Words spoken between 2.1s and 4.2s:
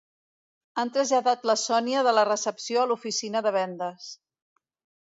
la recepció a l'oficina de vendes.